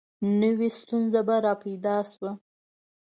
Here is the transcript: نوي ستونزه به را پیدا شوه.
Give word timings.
نوي 0.41 0.69
ستونزه 0.79 1.21
به 1.27 1.35
را 1.45 1.53
پیدا 1.63 1.95
شوه. 2.09 2.31